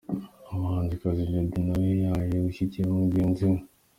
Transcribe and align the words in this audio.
Umuhanzikazi 0.51 1.29
Jody 1.31 1.59
nawe 1.67 1.83
yari 1.83 2.03
yaje 2.05 2.37
gushyigikira 2.45 2.87
mugenzi 3.01 3.43
we. 3.51 3.57